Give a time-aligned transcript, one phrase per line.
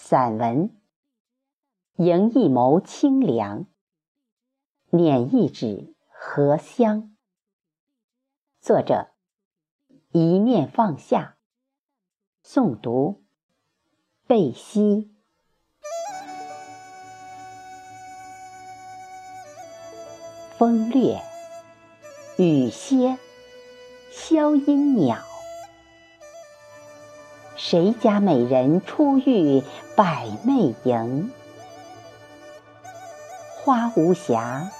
[0.00, 0.70] 散文，
[1.96, 3.66] 迎一眸清凉，
[4.90, 7.14] 捻一指荷香。
[8.60, 9.08] 作者：
[10.12, 11.36] 一念放下。
[12.44, 13.24] 诵读：
[14.28, 15.12] 贝西。
[20.56, 21.20] 风掠，
[22.38, 23.18] 雨歇，
[24.12, 25.27] 消音鸟。
[27.70, 29.62] 谁家美人初遇
[29.94, 31.30] 百媚迎？
[33.60, 34.70] 花无瑕，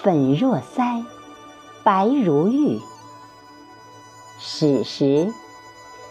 [0.00, 1.04] 粉若腮，
[1.82, 2.78] 白如玉。
[4.38, 5.32] 始时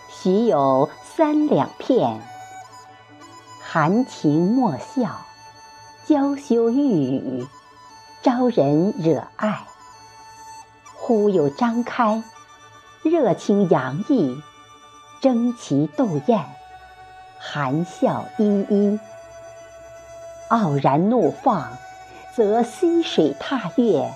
[0.09, 2.20] 许有三两片，
[3.62, 5.21] 含情莫笑，
[6.05, 7.48] 娇羞欲语，
[8.21, 9.62] 招人惹爱。
[10.98, 12.21] 忽又张开，
[13.02, 14.43] 热情洋溢。
[15.22, 16.46] 争奇斗艳，
[17.38, 19.00] 含笑依依；
[20.48, 21.77] 傲然怒放，
[22.34, 24.12] 则溪水踏月，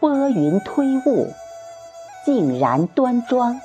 [0.00, 1.28] 拨云推雾；
[2.24, 3.60] 静然端庄，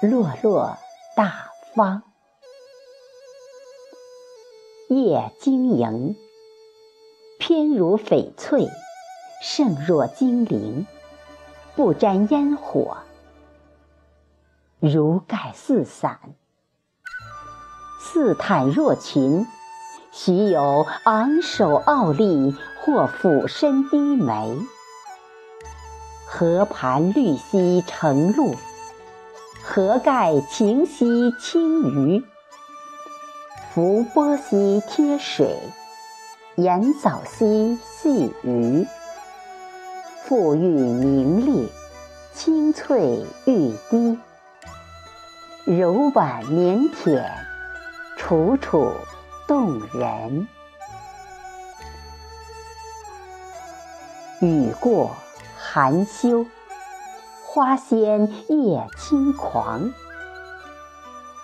[0.00, 0.78] 落落
[1.14, 2.02] 大方。
[4.88, 6.16] 叶晶莹，
[7.38, 8.68] 偏如翡翠，
[9.42, 10.86] 胜若精灵，
[11.76, 12.96] 不沾烟火。
[14.80, 16.20] 如盖似伞，
[18.00, 19.44] 似毯若裙，
[20.12, 24.56] 许有昂首傲立，或俯身低眉。
[26.28, 28.54] 河盘绿兮成露，
[29.64, 32.24] 河盖晴兮清鱼。
[33.74, 35.58] 浮波兮贴水，
[36.54, 38.86] 盐藻兮细鱼。
[40.28, 41.68] 馥郁明丽，
[42.32, 44.16] 清翠欲滴。
[45.68, 47.22] 柔婉腼腆，
[48.16, 48.90] 楚楚
[49.46, 50.48] 动人。
[54.40, 55.14] 雨过
[55.58, 56.46] 寒休，
[57.44, 59.92] 花鲜叶轻狂。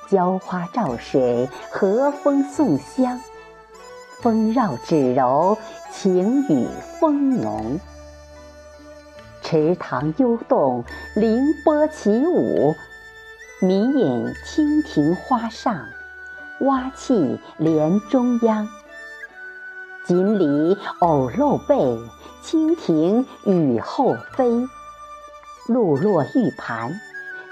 [0.08, 3.20] 娇花照水，和风送香。
[4.22, 5.58] 风绕指柔，
[5.92, 6.66] 情雨
[6.98, 7.78] 风浓。
[9.42, 10.82] 池塘幽动，
[11.14, 12.74] 凌波起舞。
[13.60, 15.86] 迷眼蜻蜓花上，
[16.60, 18.68] 蛙气莲中央。
[20.04, 21.76] 锦鲤偶露背，
[22.42, 24.66] 蜻蜓雨后飞。
[25.66, 27.00] 露落玉盘，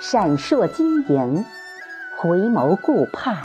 [0.01, 1.45] 闪烁晶莹。
[2.19, 3.37] 回眸顾盼，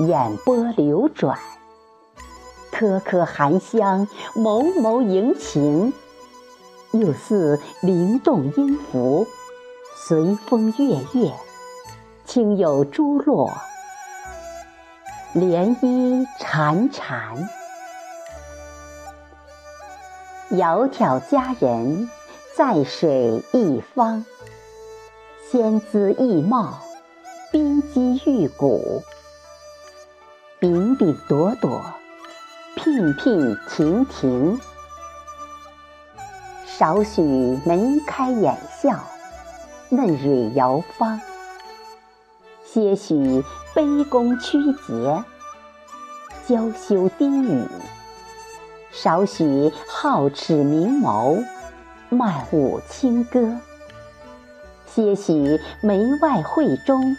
[0.00, 1.38] 眼波流转。
[2.70, 5.92] 颗颗含香，眸眸盈情。
[6.90, 9.26] 又似灵动音符。
[10.08, 11.32] 随风跃跃，
[12.24, 13.50] 轻有珠落；
[15.34, 17.48] 涟漪潺潺。
[20.52, 22.08] 窈窕佳人，
[22.56, 24.24] 在水一方。
[25.50, 26.78] 仙姿异貌，
[27.50, 29.02] 冰肌玉骨。
[30.60, 31.82] 柄柄朵朵，
[32.76, 34.60] 娉娉婷婷。
[36.64, 37.22] 少许
[37.66, 39.00] 眉开眼笑。
[39.88, 41.20] 嫩蕊摇芳，
[42.64, 43.14] 些许
[43.72, 45.22] 卑躬屈节，
[46.44, 47.64] 娇羞低语；
[48.90, 51.44] 少许皓齿明眸，
[52.08, 53.58] 漫舞轻歌；
[54.86, 57.16] 些许眉外慧中，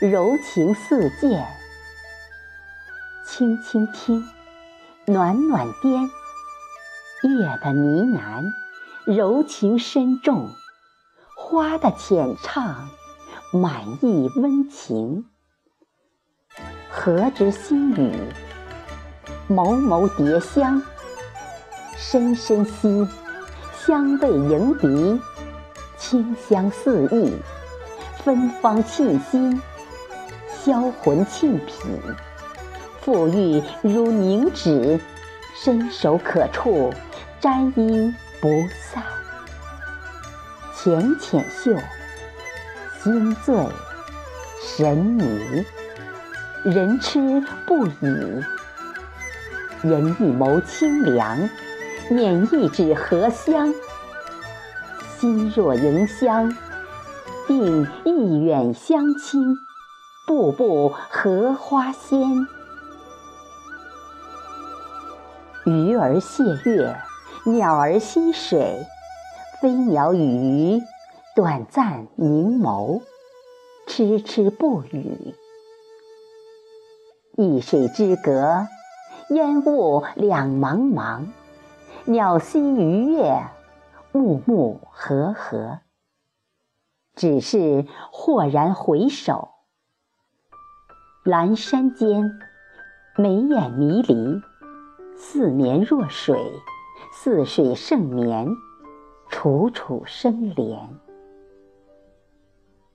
[0.00, 1.46] 柔情似箭。
[3.24, 4.24] 轻轻听，
[5.06, 8.44] 暖暖颠，月的呢喃，
[9.06, 10.50] 柔情深重。
[11.50, 12.90] 花的浅唱，
[13.54, 15.24] 满溢温情。
[16.90, 18.12] 何知心语，
[19.48, 20.82] 眸眸蝶香，
[21.96, 23.08] 深深吸，
[23.78, 25.18] 香味迎鼻，
[25.96, 27.32] 清香四溢，
[28.22, 29.58] 芬芳沁心，
[30.50, 31.72] 销魂沁脾，
[33.02, 35.00] 馥郁如凝脂，
[35.54, 36.92] 伸手可触，
[37.40, 38.48] 沾衣不
[38.82, 39.02] 散。
[40.80, 41.76] 浅浅秀，
[43.02, 43.52] 心醉
[44.62, 45.66] 神迷，
[46.62, 48.44] 人痴不已。
[49.82, 51.36] 人一眸清凉，
[52.08, 53.74] 捻一指荷香。
[55.18, 56.56] 心若迎香，
[57.48, 59.58] 定一远香亲，
[60.28, 62.46] 步步荷花鲜。
[65.64, 66.96] 鱼儿泻月，
[67.46, 68.86] 鸟儿戏水。
[69.60, 70.82] 飞鸟与鱼，
[71.34, 73.02] 短暂凝眸，
[73.88, 75.34] 痴痴不语。
[77.36, 78.68] 一水之隔，
[79.30, 81.26] 烟雾两茫茫。
[82.04, 83.48] 鸟栖鱼跃，
[84.12, 85.80] 木木和和。
[87.16, 89.48] 只是豁然回首，
[91.24, 92.30] 阑珊间，
[93.16, 94.40] 眉眼迷离。
[95.16, 96.40] 似眠若水，
[97.12, 98.46] 似水盛眠，
[99.28, 100.78] 楚楚生怜。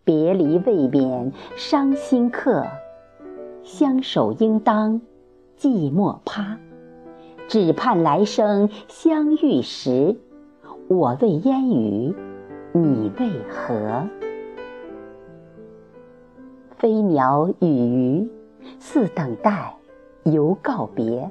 [0.04, 2.66] 别离未免伤心客，
[3.64, 5.00] 相守应当
[5.58, 6.58] 寂寞趴。
[7.48, 10.18] 只盼来生相遇时，
[10.88, 12.14] 我为烟雨，
[12.74, 14.08] 你为何？
[16.78, 18.30] 飞鸟与鱼，
[18.80, 19.76] 似等待，
[20.24, 21.30] 犹告别。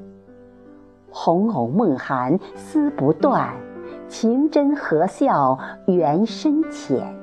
[1.10, 3.54] 红藕梦寒丝不断，
[4.08, 7.14] 情真何笑缘深浅？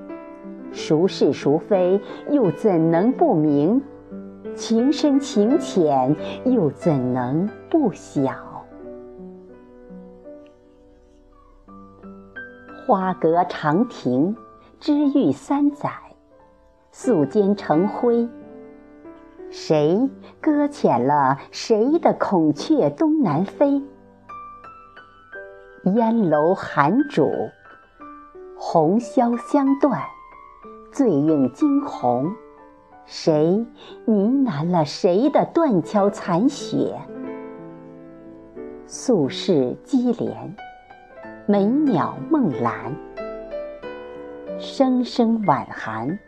[0.71, 3.81] 孰是孰非又怎能不明？
[4.55, 6.15] 情深情浅
[6.45, 8.33] 又怎能不晓？
[12.85, 14.35] 花阁长亭，
[14.79, 15.91] 知遇三载，
[16.91, 18.27] 素笺成灰。
[19.51, 20.09] 谁
[20.41, 23.81] 搁浅了谁的孔雀东南飞？
[25.85, 27.51] 烟楼寒渚，
[28.57, 30.01] 红绡香断，
[30.91, 32.33] 醉映惊鸿。
[33.05, 33.65] 谁
[34.05, 34.13] 呢
[34.45, 36.93] 喃了谁的断桥残雪？
[38.85, 40.55] 素世积连，
[41.45, 42.73] 每鸟梦阑。
[44.59, 46.19] 声声晚寒。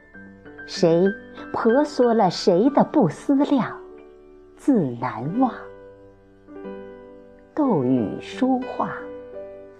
[0.65, 1.05] 谁
[1.51, 3.77] 婆娑了谁的不思量，
[4.55, 5.51] 自难忘。
[7.53, 8.93] 斗雨书画，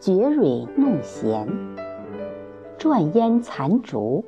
[0.01, 1.47] 绝蕊弄弦，
[2.79, 4.25] 转烟残烛。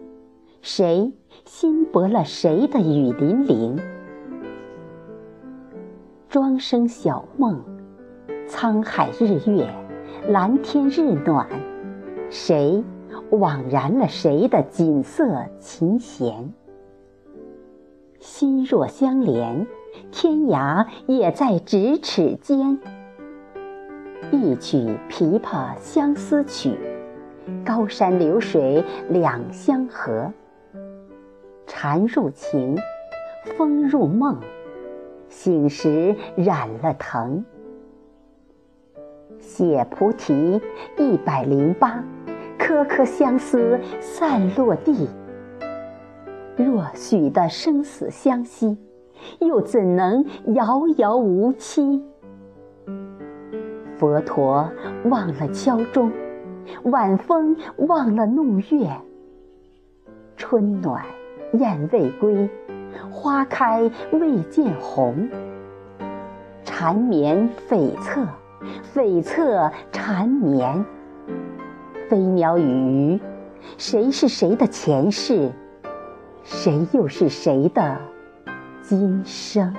[0.61, 1.11] 谁
[1.45, 3.79] 心薄了谁的雨霖铃？
[6.29, 7.59] 庄生晓梦，
[8.47, 9.67] 沧海日月，
[10.29, 11.49] 蓝天日暖。
[12.29, 12.83] 谁？
[13.31, 16.53] 枉然了谁的锦瑟琴弦？
[18.19, 19.65] 心若相连，
[20.11, 22.79] 天涯也在咫尺间。
[24.33, 26.75] 一曲琵琶相思曲，
[27.63, 30.33] 高山流水两相和。
[31.68, 32.75] 禅入情，
[33.56, 34.35] 风入梦，
[35.30, 37.45] 醒时染了藤。
[39.38, 40.59] 写菩提
[40.97, 42.03] 一百零八。
[42.57, 45.07] 颗颗相思散落地，
[46.56, 48.77] 若许的生死相惜，
[49.39, 50.25] 又怎能
[50.56, 52.01] 遥遥无期？
[54.03, 54.69] 佛陀
[55.05, 56.11] 忘了敲钟，
[56.83, 58.91] 晚风忘了弄月。
[60.35, 61.05] 春暖
[61.53, 62.50] 雁未归，
[63.09, 65.29] 花开未见红。
[66.65, 68.27] 缠绵悱恻，
[68.94, 70.83] 悱恻缠绵。
[72.09, 72.61] 飞鸟与
[73.13, 73.21] 鱼，
[73.77, 75.50] 谁是谁的前世？
[76.44, 77.97] 谁又是谁的
[78.81, 79.73] 今生？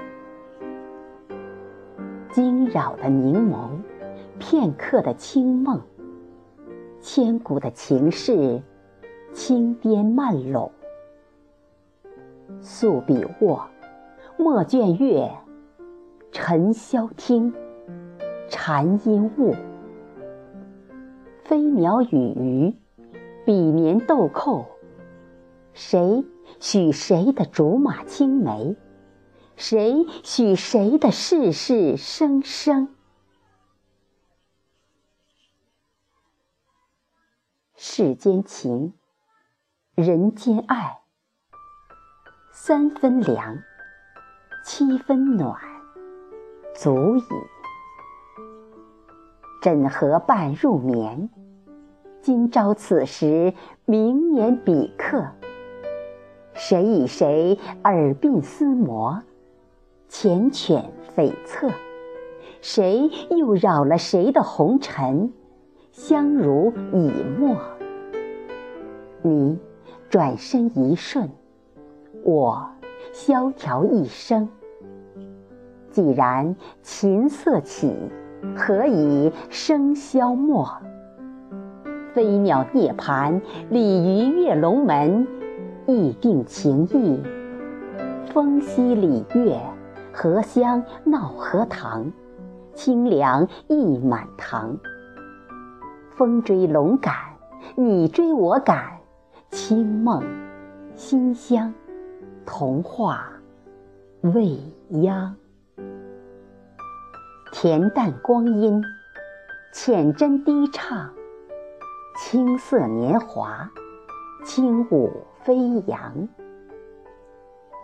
[2.33, 3.69] 惊扰的凝眸，
[4.39, 5.81] 片刻的清梦，
[7.01, 8.61] 千古的情事，
[9.33, 10.71] 轻颠慢拢。
[12.61, 13.67] 素笔握，
[14.37, 15.31] 墨卷阅，
[16.33, 17.53] 尘嚣听，
[18.49, 19.55] 禅音悟。
[21.45, 22.75] 飞鸟与鱼，
[23.45, 24.65] 比年豆蔻。
[25.73, 26.25] 谁
[26.59, 28.77] 许谁的竹马青梅？
[29.57, 32.89] 谁许谁的世世生生？
[37.97, 38.93] 世间情，
[39.95, 40.99] 人间爱，
[42.51, 43.57] 三分凉，
[44.65, 45.57] 七分暖，
[46.75, 47.23] 足矣。
[49.63, 51.31] 枕河半入眠，
[52.21, 55.25] 今朝此时，明年彼刻。
[56.53, 59.23] 谁与谁耳鬓厮磨，
[60.11, 60.85] 缱绻
[61.15, 61.73] 悱恻？
[62.61, 65.33] 谁又扰了谁的红尘，
[65.93, 67.57] 相濡以沫？
[69.27, 69.59] 你
[70.11, 71.31] 转身一瞬，
[72.25, 72.69] 我
[73.11, 74.47] 萧条一生。
[75.91, 77.91] 既然琴瑟起。
[78.55, 80.69] 何以笙箫默？
[82.13, 83.41] 飞鸟涅槃，
[83.71, 85.27] 鲤鱼跃龙门。
[85.87, 87.23] 意定情意，
[88.27, 89.59] 风息礼乐，
[90.13, 92.13] 荷香闹荷塘，
[92.75, 94.77] 清凉溢满堂。
[96.11, 97.15] 风追龙赶，
[97.77, 98.99] 你追我赶，
[99.55, 100.21] 清梦
[100.97, 101.73] 馨香，
[102.45, 103.31] 童话
[104.23, 104.59] 未
[105.03, 105.37] 央。
[107.53, 108.83] 恬淡光阴，
[109.73, 111.09] 浅斟低唱，
[112.19, 113.71] 青涩年华，
[114.45, 115.13] 轻舞
[115.45, 115.57] 飞
[115.87, 116.29] 扬。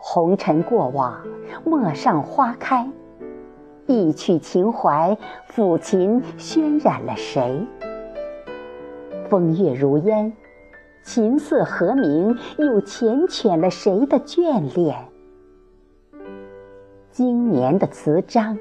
[0.02, 1.24] 红尘过往，
[1.64, 2.90] 陌上花开。
[3.86, 5.16] 一曲情怀，
[5.48, 7.64] 抚琴渲染了谁？
[9.28, 10.32] 风月如烟，
[11.02, 14.96] 琴瑟和鸣，又缱绻了谁的眷恋？
[17.10, 18.56] 经年的词章，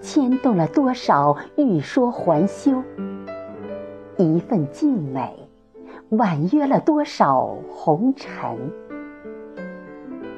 [0.00, 2.82] 牵动了多少欲说还休？
[4.16, 5.48] 一份静美，
[6.10, 8.56] 婉约了多少红尘？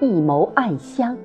[0.00, 1.16] 一眸暗香，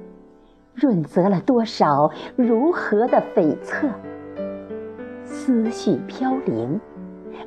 [0.74, 3.90] 润泽了多少如何的悱恻？
[5.24, 6.80] 思绪飘零，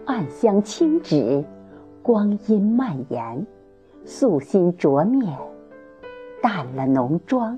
[0.07, 1.45] 暗香轻指，
[2.11, 3.47] 光阴蔓延，
[4.05, 5.38] 素心灼面，
[6.43, 7.57] 淡了浓妆，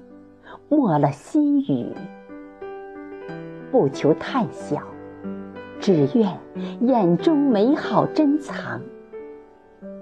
[0.68, 1.86] 没了心语。
[3.70, 4.82] 不求太小，
[5.80, 6.38] 只愿
[6.82, 8.78] 眼中美好珍藏。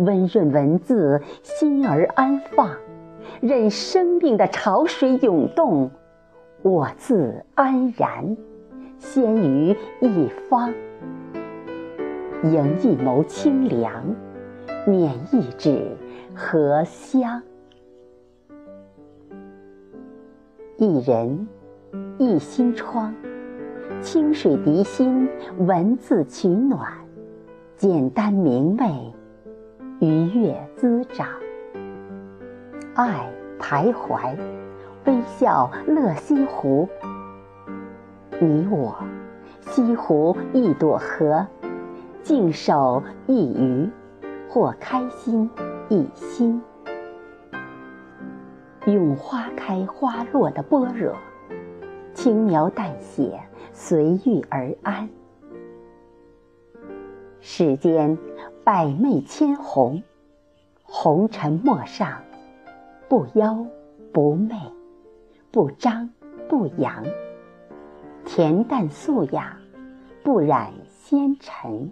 [0.01, 2.75] 温润文字，心儿安放。
[3.41, 5.89] 任生命的潮水涌动，
[6.63, 8.37] 我自安然，
[8.99, 10.75] 先于一方。
[12.43, 14.03] 迎一眸清凉，
[14.91, 15.97] 念一指
[16.35, 17.41] 荷香。
[20.77, 21.47] 一人，
[22.19, 23.15] 一心窗，
[24.01, 25.29] 清水涤心，
[25.59, 26.91] 文字取暖，
[27.77, 29.15] 简单明媚，
[30.01, 31.29] 愉悦滋长。
[32.95, 33.31] 爱
[33.61, 34.37] 徘徊，
[35.05, 36.89] 微笑乐西湖。
[38.41, 38.97] 你我，
[39.61, 41.47] 西湖一朵荷，
[42.23, 43.91] 静守一隅，
[44.51, 45.49] 或开心
[45.89, 46.61] 一心。
[48.87, 51.15] 咏花开花落的般若，
[52.13, 53.41] 轻描淡写，
[53.73, 55.09] 随遇而安。
[57.39, 58.19] 世间
[58.65, 60.03] 百媚千红，
[60.83, 62.21] 红尘陌上。
[63.09, 63.65] 不妖
[64.13, 64.57] 不媚，
[65.53, 66.11] 不张
[66.49, 67.05] 不扬，
[68.25, 69.57] 恬淡素雅，
[70.25, 71.89] 不染纤尘，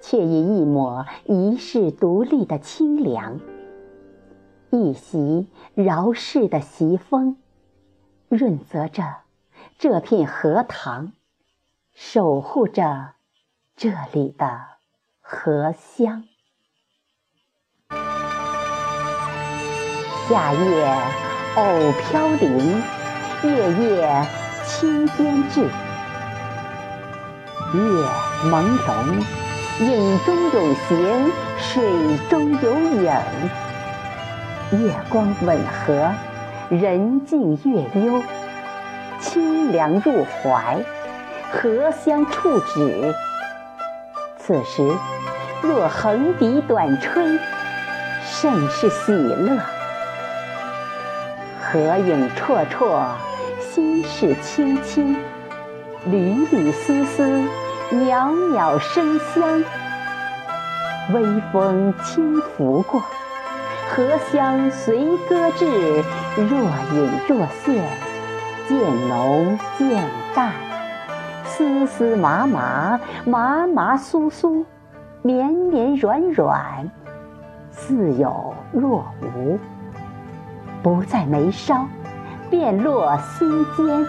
[0.00, 3.40] 却以一抹一世独立的清凉，
[4.70, 7.36] 一袭饶世的习风，
[8.28, 9.18] 润泽着
[9.78, 11.12] 这片荷塘，
[11.94, 13.12] 守护着
[13.76, 14.60] 这里的
[15.20, 16.24] 荷香。
[20.28, 20.96] 夏夜
[21.56, 22.82] 偶飘零，
[23.42, 24.26] 月夜
[24.66, 25.62] 轻编制。
[27.74, 27.80] 月
[28.50, 29.47] 朦胧，
[29.80, 31.84] 影中有形，水
[32.28, 33.12] 中有影。
[34.72, 36.10] 月光吻合，
[36.68, 38.20] 人静月幽，
[39.20, 40.78] 清凉入怀，
[41.52, 43.14] 荷香触指。
[44.36, 44.82] 此时
[45.62, 47.38] 若横笛短吹，
[48.24, 49.60] 甚是喜乐。
[51.60, 53.04] 合影绰绰，
[53.60, 55.16] 心事轻轻，
[56.06, 57.44] 缕缕丝丝，
[57.90, 59.64] 袅袅生香。
[61.14, 63.00] 微风轻拂过，
[63.88, 65.64] 荷香随歌至，
[66.36, 66.58] 若
[66.92, 67.82] 隐若现，
[68.68, 70.04] 渐浓渐
[70.34, 70.52] 淡，
[71.44, 74.66] 丝丝麻麻，麻麻酥酥，
[75.22, 76.90] 绵绵软软，
[77.70, 79.58] 似有若无。
[80.82, 81.88] 不在眉梢，
[82.50, 84.06] 便落心间。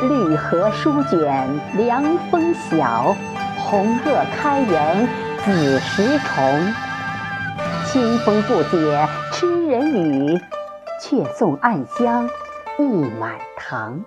[0.00, 3.16] 绿荷舒卷凉风晓，
[3.56, 5.08] 红萼开迎
[5.44, 6.72] 子时虫。
[7.84, 10.40] 清风不解痴人语，
[11.02, 12.30] 却送暗香
[12.78, 12.84] 溢
[13.18, 14.00] 满堂。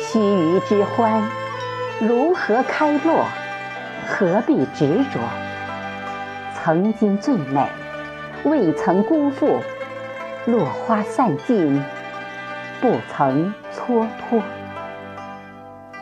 [0.00, 1.22] 须臾之欢，
[2.00, 3.26] 如何开落？
[4.08, 5.20] 何必执着？
[6.56, 7.68] 曾经最美。
[8.44, 9.60] 未曾辜负，
[10.46, 11.84] 落花散尽，
[12.80, 14.42] 不曾蹉跎。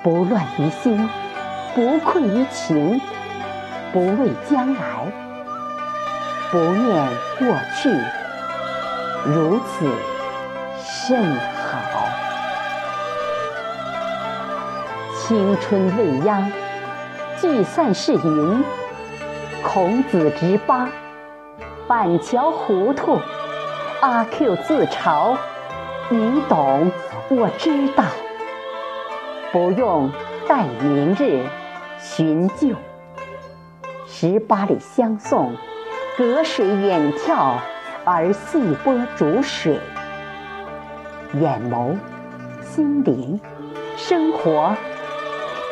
[0.02, 1.08] 不乱于心，
[1.74, 3.00] 不困于情，
[3.92, 4.80] 不畏将来，
[6.50, 7.06] 不念
[7.38, 7.90] 过去，
[9.24, 9.90] 如此
[10.78, 12.08] 甚好。
[15.14, 16.50] 青春未央，
[17.40, 18.64] 聚散是云。
[19.62, 20.88] 孔子直八。
[21.88, 23.20] 板桥糊涂，
[24.00, 25.36] 阿 Q 自嘲，
[26.08, 26.92] 你懂，
[27.28, 28.04] 我知道。
[29.50, 30.08] 不用
[30.48, 31.44] 待明日
[31.98, 32.76] 寻旧，
[34.06, 35.52] 十八里相送，
[36.16, 37.56] 隔水远眺，
[38.04, 39.80] 而细波逐水，
[41.40, 41.96] 眼眸
[42.62, 43.40] 心灵，
[43.96, 44.76] 生活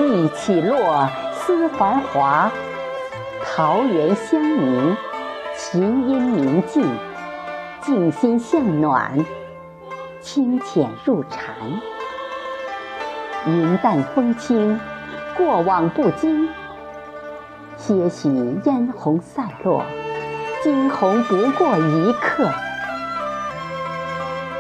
[0.01, 2.51] 一起落思繁华。
[3.45, 4.97] 桃源香茗，
[5.57, 6.85] 琴音明净，
[7.83, 9.13] 静心向暖，
[10.25, 11.55] 清浅入禅。
[13.47, 14.81] 云淡风轻，
[15.37, 16.49] 过往不惊。
[17.77, 18.31] 些许
[18.65, 19.85] 嫣红散落，
[20.63, 22.51] 惊鸿不过一刻。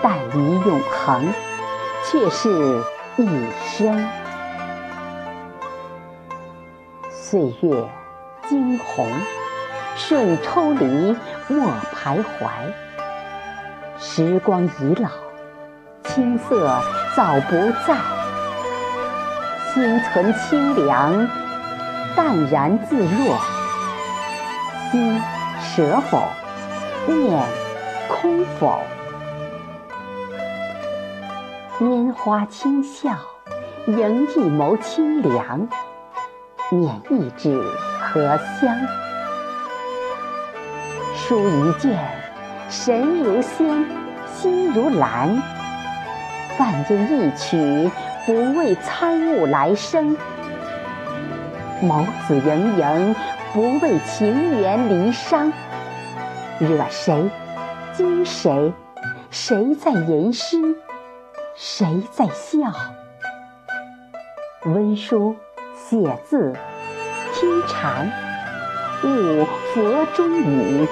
[0.03, 1.33] 但于永恒，
[2.05, 2.83] 却是
[3.17, 3.27] 一
[3.65, 4.07] 生。
[7.11, 7.89] 岁月
[8.51, 9.09] 惊鸿，
[9.97, 11.17] 顺抽离，
[11.49, 12.51] 莫徘徊。
[13.99, 15.09] 时光已老，
[16.15, 16.81] 青涩
[17.17, 17.97] 早不在。
[19.73, 21.29] 心存清凉，
[22.15, 23.37] 淡然自若。
[24.93, 25.21] 心
[25.61, 26.23] 舍否？
[27.09, 27.45] 念
[28.09, 28.79] 空否？
[31.81, 33.11] 拈花轻笑，
[33.89, 35.67] 迎一眸清凉。
[36.71, 37.61] 捻一指
[37.99, 38.73] 荷香，
[41.17, 41.99] 书一卷，
[42.71, 43.85] 神如仙，
[44.33, 45.37] 心如兰。
[46.57, 47.91] 泛音一曲，
[48.27, 50.17] 不为参悟来生。
[51.83, 53.17] 眸子盈盈，
[53.53, 55.53] 不为情缘离殇。
[56.61, 57.29] 惹谁？
[57.93, 58.73] 惊谁？
[59.31, 60.57] 谁在吟诗？
[61.57, 62.73] 谁在笑？
[64.67, 65.35] 温书
[65.75, 66.53] 写字，
[67.35, 68.11] 听禅，
[69.03, 69.45] 悟
[69.75, 70.87] 佛中语，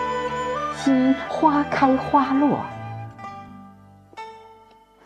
[0.76, 2.59] 惜花开花落。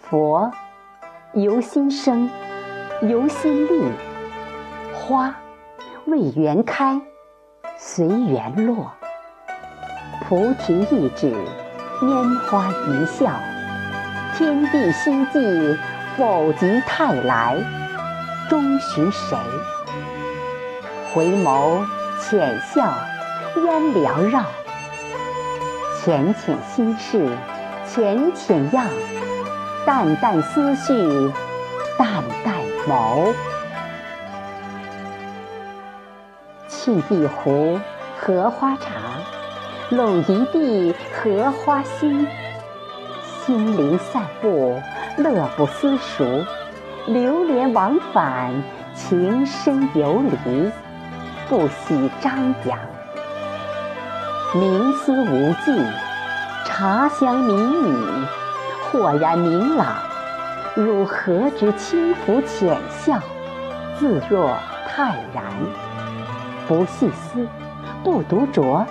[0.09, 0.53] 佛
[1.33, 2.31] 由心生，
[3.03, 3.91] 由心立；
[4.95, 5.35] 花
[6.07, 7.01] 为缘开，
[7.77, 8.93] 随缘落。
[10.23, 11.35] 菩提一指，
[12.01, 13.33] 拈花一笑。
[14.37, 15.77] 天地心际，
[16.17, 17.57] 否极泰来，
[18.49, 19.37] 终寻谁？
[21.12, 21.85] 回眸
[22.21, 22.95] 浅笑，
[23.57, 24.45] 烟缭绕。
[26.01, 27.29] 浅浅心事，
[27.85, 28.87] 浅浅样；
[29.87, 31.33] 淡淡思绪，
[31.96, 32.09] 淡
[32.44, 32.57] 淡
[32.88, 33.33] 眸。
[36.68, 37.79] 沏一壶
[38.18, 38.90] 荷花茶，
[39.90, 42.27] 拢一地荷花心。
[43.44, 44.83] 心灵散步，
[45.18, 46.44] 乐不思蜀；
[47.07, 48.53] 流连往返，
[48.92, 50.72] 情深有理，
[51.49, 52.77] 不喜张扬。
[54.53, 55.81] 冥思无际，
[56.64, 58.27] 茶香弥语，
[58.90, 59.96] 豁然明朗。
[60.75, 63.18] 如何之轻浮浅笑，
[63.99, 64.51] 自若
[64.87, 65.44] 泰然。
[66.68, 67.46] 不细思，
[68.05, 68.85] 不独酌，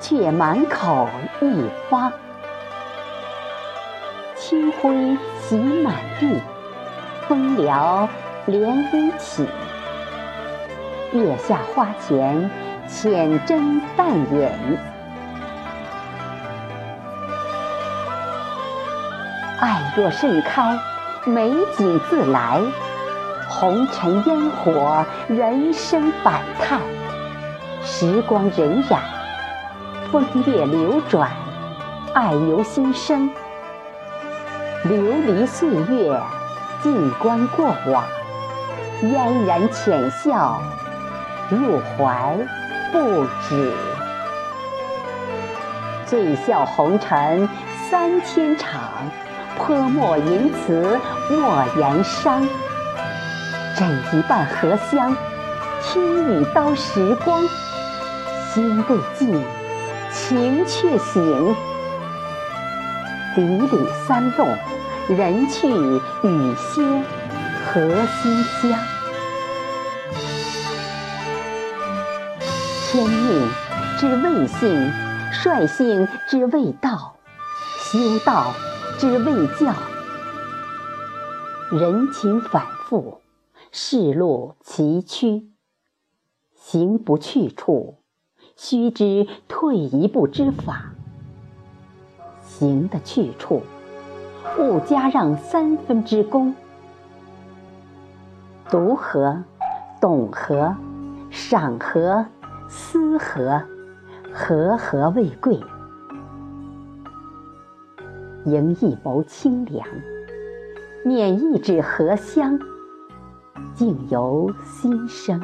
[0.00, 1.08] 却满口
[1.40, 2.12] 一方。
[4.34, 6.40] 清辉洗满地，
[7.28, 8.08] 风撩
[8.48, 9.46] 涟漪起。
[11.12, 12.50] 月下花前，
[12.88, 14.89] 浅斟淡饮。
[19.60, 20.78] 爱若盛开，
[21.26, 22.62] 美景自来。
[23.46, 26.78] 红尘烟火，人生百态。
[27.84, 28.96] 时光荏苒，
[30.10, 31.30] 风月流转，
[32.14, 33.30] 爱由心生。
[34.84, 36.18] 流离岁月，
[36.82, 38.02] 静观过往，
[39.02, 40.58] 嫣然浅笑，
[41.50, 42.34] 入怀
[42.90, 43.74] 不止。
[46.06, 47.46] 醉笑红尘
[47.90, 48.80] 三千场，
[49.60, 52.48] 泼墨吟词莫言伤。
[53.76, 55.14] 枕一半荷香，
[55.82, 57.42] 听一刀时光，
[58.52, 59.44] 心未静，
[60.10, 61.54] 情却醒。
[63.36, 64.48] 离里三弄，
[65.08, 66.82] 人去雨歇，
[67.66, 67.80] 何
[68.22, 68.78] 心香？
[72.90, 73.48] 天命
[73.98, 74.92] 之谓性，
[75.30, 77.14] 率性之谓道，
[77.78, 78.52] 修道
[79.00, 79.72] 之谓教。
[81.70, 83.22] 人情反复，
[83.72, 85.46] 世路崎岖，
[86.54, 88.02] 行不去处，
[88.56, 90.92] 须知退一步之法。
[92.42, 93.62] 行的去处，
[94.58, 96.54] 勿加让三分之功。
[98.68, 99.42] 读何？
[99.98, 100.76] 懂何？
[101.30, 102.26] 赏何？
[102.68, 103.62] 思何？
[104.30, 105.58] 和和为贵。
[108.46, 109.86] 迎一眸清凉，
[111.04, 112.58] 捻一指荷香。
[113.74, 115.40] 境由心生，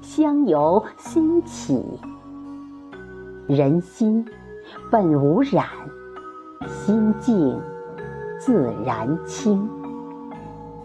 [0.00, 1.84] 香由心起。
[3.46, 4.24] 人心
[4.90, 5.64] 本无染。
[6.66, 7.60] 心静
[8.40, 9.68] 自然清。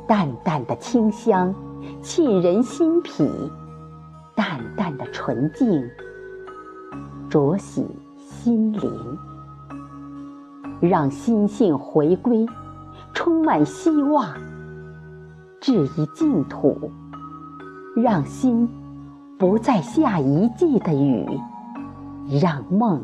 [0.07, 1.53] 淡淡的清香
[2.01, 3.27] 沁人心脾，
[4.35, 5.89] 淡淡的纯净
[7.29, 9.17] 灼洗心灵，
[10.83, 12.45] 让心性回归，
[13.13, 14.35] 充满希望，
[15.61, 16.91] 置一净土，
[17.95, 18.69] 让心
[19.39, 21.25] 不再下一季的雨，
[22.41, 23.01] 让梦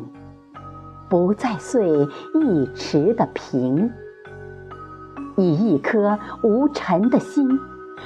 [1.08, 3.90] 不再碎一池的萍。
[5.38, 7.48] 以一颗无尘的心，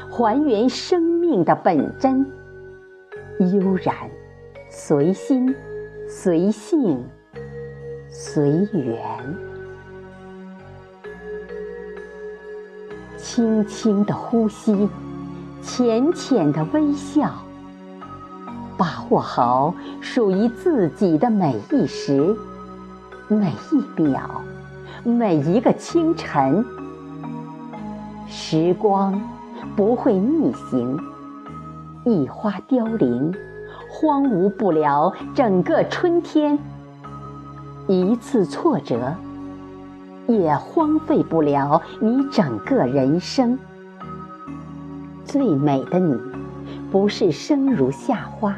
[0.09, 2.25] 还原生命的本真，
[3.41, 3.93] 悠然，
[4.71, 5.53] 随心，
[6.07, 7.05] 随性，
[8.09, 9.54] 随缘。
[13.35, 14.89] 轻轻的呼吸，
[15.61, 17.29] 浅浅的微笑，
[18.77, 22.33] 把握好属于自己的每一时、
[23.27, 24.41] 每一秒、
[25.03, 26.65] 每一个清晨。
[28.29, 29.21] 时光
[29.75, 30.97] 不会逆行，
[32.05, 33.35] 一花凋零，
[33.91, 36.57] 荒芜不了整个春天；
[37.89, 39.13] 一次挫折，
[40.27, 43.59] 也荒废不了你整个人生。
[45.25, 46.19] 最美的你，
[46.91, 48.57] 不是生如夏花，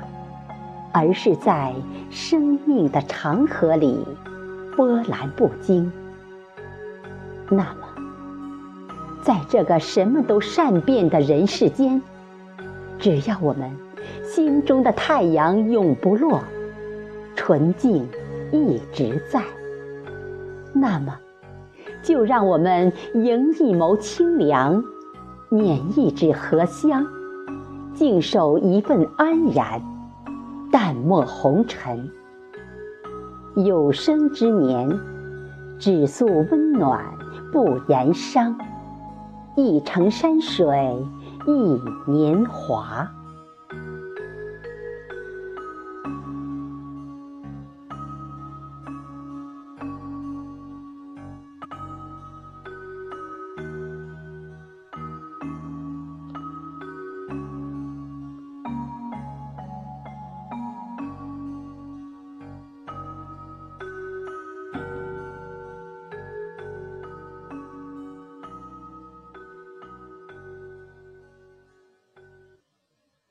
[0.92, 1.74] 而是在
[2.10, 4.06] 生命的长河里
[4.76, 5.90] 波澜不惊。
[7.48, 7.86] 那么。
[9.22, 12.00] 在这个什么都善变的人世间，
[12.96, 13.68] 只要我们
[14.24, 16.44] 心中的太阳永不落，
[17.34, 18.08] 纯净
[18.52, 19.42] 一直在，
[20.72, 21.18] 那么
[22.06, 24.80] 就让我们迎一眸清凉，
[25.48, 27.04] 捻一纸荷香，
[27.94, 29.82] 静守一份安然，
[30.70, 32.08] 淡漠红尘。
[33.56, 34.88] 有生之年，
[35.80, 37.04] 只诉温暖，
[37.50, 38.56] 不言伤。
[39.56, 41.04] 一程山水
[41.44, 43.10] 一年华。